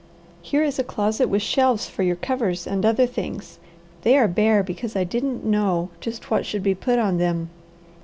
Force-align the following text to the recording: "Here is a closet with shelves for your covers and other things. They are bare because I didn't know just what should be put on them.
"Here 0.41 0.63
is 0.63 0.79
a 0.79 0.83
closet 0.83 1.29
with 1.29 1.43
shelves 1.43 1.87
for 1.87 2.01
your 2.01 2.15
covers 2.15 2.65
and 2.65 2.83
other 2.83 3.05
things. 3.05 3.59
They 4.01 4.17
are 4.17 4.27
bare 4.27 4.63
because 4.63 4.95
I 4.95 5.03
didn't 5.03 5.45
know 5.45 5.91
just 5.99 6.31
what 6.31 6.43
should 6.43 6.63
be 6.63 6.73
put 6.73 6.97
on 6.97 7.19
them. 7.19 7.51